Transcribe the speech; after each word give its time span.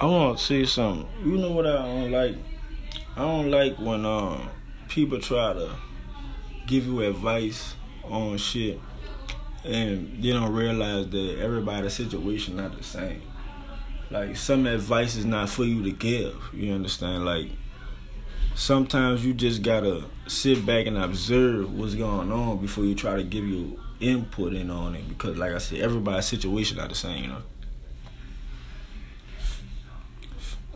I 0.00 0.06
want 0.06 0.38
to 0.38 0.44
say 0.44 0.64
something. 0.64 1.08
You 1.24 1.38
know 1.38 1.50
what 1.50 1.66
I 1.66 1.72
don't 1.82 2.12
like? 2.12 2.36
I 3.16 3.22
don't 3.22 3.50
like 3.50 3.78
when 3.78 4.06
um 4.06 4.48
people 4.88 5.18
try 5.18 5.52
to 5.52 5.74
give 6.68 6.86
you 6.86 7.00
advice 7.02 7.74
on 8.04 8.38
shit 8.38 8.78
and 9.64 10.22
they 10.22 10.30
don't 10.30 10.52
realize 10.52 11.08
that 11.08 11.38
everybody's 11.40 11.94
situation 11.94 12.56
not 12.56 12.76
the 12.76 12.84
same. 12.84 13.22
Like 14.08 14.36
some 14.36 14.66
advice 14.66 15.16
is 15.16 15.24
not 15.24 15.48
for 15.48 15.64
you 15.64 15.82
to 15.82 15.90
give. 15.90 16.36
You 16.52 16.74
understand? 16.74 17.24
Like 17.24 17.50
sometimes 18.54 19.26
you 19.26 19.34
just 19.34 19.62
gotta 19.62 20.04
sit 20.28 20.64
back 20.64 20.86
and 20.86 20.96
observe 20.96 21.74
what's 21.74 21.96
going 21.96 22.30
on 22.30 22.58
before 22.58 22.84
you 22.84 22.94
try 22.94 23.16
to 23.16 23.24
give 23.24 23.44
your 23.48 23.76
input 23.98 24.52
in 24.54 24.70
on 24.70 24.94
it. 24.94 25.08
Because 25.08 25.36
like 25.36 25.52
I 25.52 25.58
said, 25.58 25.80
everybody's 25.80 26.26
situation 26.26 26.76
not 26.76 26.88
the 26.88 26.94
same. 26.94 27.24
You 27.24 27.30
know. 27.30 27.42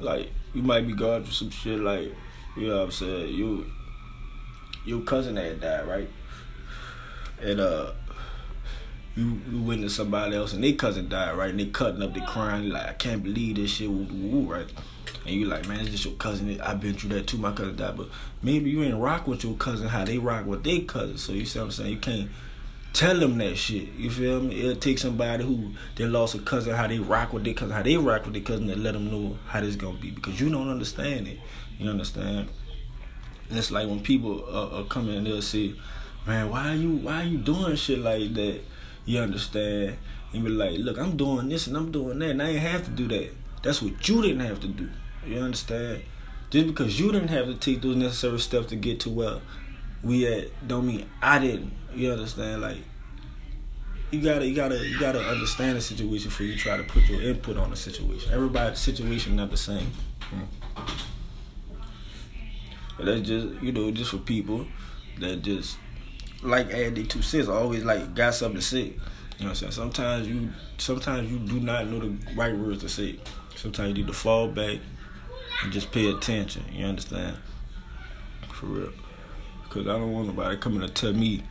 Like 0.02 0.30
you 0.54 0.62
might 0.62 0.86
be 0.86 0.92
going 0.92 1.22
through 1.22 1.32
some 1.32 1.50
shit 1.50 1.80
like 1.80 2.12
you 2.56 2.68
know 2.68 2.78
what 2.78 2.84
I'm 2.84 2.90
saying, 2.90 3.34
you 3.34 3.66
your 4.84 5.00
cousin 5.02 5.36
had 5.36 5.60
died, 5.60 5.86
right? 5.86 6.10
And 7.40 7.60
uh 7.60 7.92
you 9.14 9.40
you 9.50 9.60
witness 9.60 9.96
somebody 9.96 10.36
else 10.36 10.52
and 10.52 10.64
their 10.64 10.72
cousin 10.72 11.08
died, 11.08 11.36
right? 11.36 11.50
And 11.50 11.60
they 11.60 11.66
cutting 11.66 12.02
up, 12.02 12.14
they 12.14 12.20
crying, 12.20 12.70
like, 12.70 12.86
I 12.86 12.92
can't 12.94 13.22
believe 13.22 13.56
this 13.56 13.70
shit, 13.70 13.88
woo, 13.88 14.06
woo, 14.10 14.52
right? 14.52 14.70
And 15.24 15.34
you 15.34 15.46
like, 15.46 15.68
man, 15.68 15.80
it's 15.80 15.90
just 15.90 16.04
your 16.04 16.14
cousin. 16.14 16.60
I've 16.60 16.80
been 16.80 16.94
through 16.94 17.10
that 17.10 17.26
too. 17.26 17.38
My 17.38 17.52
cousin 17.52 17.76
died, 17.76 17.96
but 17.96 18.08
maybe 18.42 18.70
you 18.70 18.82
ain't 18.82 18.96
rock 18.96 19.26
with 19.26 19.44
your 19.44 19.54
cousin 19.54 19.88
how 19.88 20.04
they 20.04 20.18
rock 20.18 20.46
with 20.46 20.64
their 20.64 20.80
cousin. 20.80 21.18
So 21.18 21.32
you 21.32 21.44
see 21.44 21.58
what 21.58 21.66
I'm 21.66 21.70
saying? 21.70 21.90
You 21.90 21.98
can't 21.98 22.30
tell 22.92 23.18
them 23.18 23.38
that 23.38 23.56
shit. 23.56 23.88
You 23.96 24.10
feel 24.10 24.40
me? 24.40 24.60
It'll 24.60 24.76
take 24.76 24.98
somebody 24.98 25.44
who 25.44 25.72
they 25.96 26.06
lost 26.06 26.34
a 26.34 26.38
cousin, 26.38 26.74
how 26.74 26.86
they 26.86 26.98
rock 26.98 27.32
with 27.32 27.44
their 27.44 27.54
cousin, 27.54 27.74
how 27.74 27.82
they 27.82 27.96
rock 27.96 28.24
with 28.24 28.34
their 28.34 28.42
cousin, 28.42 28.68
to 28.68 28.76
let 28.76 28.92
them 28.94 29.10
know 29.10 29.38
how 29.46 29.60
this 29.60 29.76
gonna 29.76 29.98
be 29.98 30.10
because 30.10 30.40
you 30.40 30.50
don't 30.50 30.68
understand 30.68 31.28
it. 31.28 31.38
You 31.78 31.90
understand? 31.90 32.48
And 33.48 33.58
it's 33.58 33.70
like 33.70 33.88
when 33.88 34.00
people 34.00 34.44
uh, 34.46 34.80
uh, 34.80 34.82
come 34.84 35.08
in, 35.10 35.24
they'll 35.24 35.42
say, 35.42 35.74
"Man, 36.26 36.50
why 36.50 36.70
are 36.70 36.74
you 36.74 36.96
why 36.96 37.22
are 37.22 37.26
you 37.26 37.38
doing 37.38 37.76
shit 37.76 37.98
like 37.98 38.34
that?" 38.34 38.60
You 39.04 39.20
understand? 39.20 39.96
And 40.32 40.44
be 40.44 40.50
like, 40.50 40.78
"Look, 40.78 40.98
I'm 40.98 41.16
doing 41.16 41.48
this 41.48 41.66
and 41.66 41.76
I'm 41.76 41.90
doing 41.90 42.18
that, 42.20 42.30
and 42.30 42.42
I 42.42 42.50
ain't 42.50 42.60
have 42.60 42.84
to 42.84 42.90
do 42.90 43.08
that. 43.08 43.30
That's 43.62 43.82
what 43.82 44.08
you 44.08 44.22
didn't 44.22 44.40
have 44.40 44.60
to 44.60 44.68
do. 44.68 44.88
You 45.26 45.38
understand? 45.38 46.02
Just 46.50 46.66
because 46.66 46.98
you 46.98 47.12
didn't 47.12 47.28
have 47.28 47.46
to 47.46 47.54
take 47.54 47.80
those 47.80 47.96
necessary 47.96 48.38
steps 48.38 48.66
to 48.66 48.76
get 48.76 49.00
to 49.00 49.10
where 49.10 49.40
we 50.02 50.26
at, 50.26 50.68
don't 50.68 50.86
mean 50.86 51.08
I 51.22 51.38
didn't. 51.38 51.72
You 51.94 52.12
understand? 52.12 52.62
Like." 52.62 52.78
you 54.12 54.20
gotta 54.20 54.46
you 54.46 54.54
gotta 54.54 54.86
you 54.86 55.00
gotta 55.00 55.20
understand 55.20 55.76
the 55.76 55.80
situation 55.80 56.28
before 56.28 56.44
you 56.44 56.54
try 56.54 56.76
to 56.76 56.82
put 56.84 57.08
your 57.08 57.22
input 57.22 57.56
on 57.56 57.70
the 57.70 57.76
situation. 57.76 58.30
Everybody's 58.32 58.78
situation 58.78 59.34
not 59.36 59.50
the 59.50 59.56
same. 59.56 59.90
Hmm. 60.20 60.42
That's 63.02 63.22
just 63.22 63.62
you 63.62 63.72
know 63.72 63.90
just 63.90 64.10
for 64.10 64.18
people 64.18 64.66
that 65.18 65.40
just 65.40 65.78
like 66.42 66.70
add 66.70 66.94
their 66.94 67.04
two 67.06 67.22
cents. 67.22 67.48
always 67.48 67.84
like 67.84 68.14
got 68.14 68.34
something 68.34 68.60
to 68.60 68.66
say. 68.66 68.78
You 68.78 68.88
know 68.90 68.94
what 69.38 69.48
I'm 69.48 69.54
saying? 69.54 69.72
Sometimes 69.72 70.28
you 70.28 70.50
sometimes 70.76 71.32
you 71.32 71.38
do 71.38 71.58
not 71.58 71.88
know 71.88 72.00
the 72.00 72.14
right 72.36 72.54
words 72.54 72.82
to 72.82 72.90
say. 72.90 73.18
Sometimes 73.56 73.88
you 73.88 73.94
need 73.94 74.08
to 74.08 74.12
fall 74.12 74.46
back 74.46 74.78
and 75.62 75.72
just 75.72 75.90
pay 75.90 76.10
attention. 76.10 76.64
You 76.70 76.84
understand? 76.84 77.38
For 78.50 78.66
real. 78.66 78.92
Cause 79.70 79.86
I 79.86 79.92
don't 79.92 80.12
want 80.12 80.26
nobody 80.26 80.58
coming 80.58 80.80
to 80.80 80.88
tell 80.88 81.14
me 81.14 81.42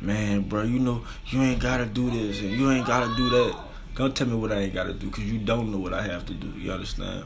man, 0.00 0.42
bro, 0.42 0.62
you 0.62 0.78
know, 0.78 1.04
you 1.26 1.42
ain't 1.42 1.60
gotta 1.60 1.86
do 1.86 2.10
this 2.10 2.40
and 2.40 2.50
you 2.50 2.70
ain't 2.70 2.86
gotta 2.86 3.14
do 3.16 3.28
that. 3.30 3.56
Don't 3.94 4.14
tell 4.16 4.26
me 4.26 4.36
what 4.36 4.52
I 4.52 4.60
ain't 4.60 4.74
gotta 4.74 4.92
do, 4.92 5.10
cause 5.10 5.24
you 5.24 5.38
don't 5.38 5.72
know 5.72 5.78
what 5.78 5.92
I 5.92 6.02
have 6.02 6.24
to 6.26 6.34
do. 6.34 6.48
You 6.58 6.72
understand? 6.72 7.24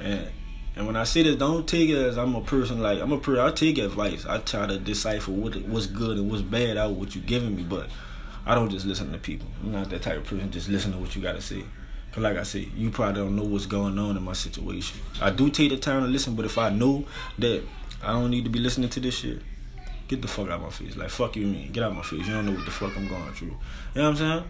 And 0.00 0.28
and 0.76 0.86
when 0.86 0.94
I 0.94 1.04
say 1.04 1.22
this, 1.22 1.36
don't 1.36 1.66
take 1.66 1.88
it 1.88 1.96
as 1.96 2.18
I'm 2.18 2.34
a 2.34 2.42
person 2.42 2.82
like 2.82 3.00
I'm 3.00 3.12
a 3.12 3.18
person. 3.18 3.42
I 3.42 3.50
take 3.50 3.78
advice. 3.78 4.26
I 4.26 4.38
try 4.38 4.66
to 4.66 4.78
decipher 4.78 5.30
what 5.30 5.56
what's 5.62 5.86
good 5.86 6.18
and 6.18 6.30
what's 6.30 6.42
bad 6.42 6.76
out 6.76 6.92
what 6.92 7.14
you're 7.14 7.24
giving 7.24 7.56
me, 7.56 7.62
but 7.62 7.88
I 8.44 8.54
don't 8.54 8.68
just 8.68 8.84
listen 8.84 9.10
to 9.12 9.18
people. 9.18 9.48
I'm 9.62 9.72
not 9.72 9.88
that 9.90 10.02
type 10.02 10.18
of 10.18 10.24
person. 10.24 10.50
Just 10.50 10.68
listen 10.68 10.92
to 10.92 10.98
what 10.98 11.16
you 11.16 11.22
gotta 11.22 11.40
say. 11.40 11.64
Cause 12.12 12.22
like 12.22 12.36
I 12.36 12.42
said, 12.42 12.66
you 12.76 12.90
probably 12.90 13.22
don't 13.22 13.36
know 13.36 13.44
what's 13.44 13.66
going 13.66 13.98
on 13.98 14.16
in 14.16 14.22
my 14.22 14.34
situation. 14.34 15.00
I 15.20 15.30
do 15.30 15.48
take 15.48 15.70
the 15.70 15.76
time 15.78 16.02
to 16.02 16.08
listen, 16.08 16.34
but 16.34 16.44
if 16.44 16.58
I 16.58 16.68
know 16.68 17.06
that 17.38 17.62
I 18.02 18.12
don't 18.12 18.30
need 18.30 18.44
to 18.44 18.50
be 18.50 18.58
listening 18.58 18.90
to 18.90 19.00
this 19.00 19.18
shit, 19.18 19.42
Get 20.08 20.22
the 20.22 20.28
fuck 20.28 20.46
out 20.48 20.54
of 20.54 20.62
my 20.62 20.70
face. 20.70 20.96
Like, 20.96 21.10
fuck 21.10 21.36
you, 21.36 21.46
mean. 21.46 21.72
Get 21.72 21.82
out 21.82 21.90
of 21.90 21.96
my 21.96 22.02
face. 22.02 22.26
You 22.26 22.34
don't 22.34 22.46
know 22.46 22.52
what 22.52 22.64
the 22.64 22.70
fuck 22.70 22.96
I'm 22.96 23.08
going 23.08 23.32
through. 23.32 23.48
You 23.48 23.54
know 23.96 24.02
what 24.02 24.08
I'm 24.10 24.16
saying? 24.16 24.44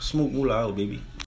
Smoke 0.00 0.32
moolah 0.32 0.54
out, 0.54 0.76
baby. 0.76 1.00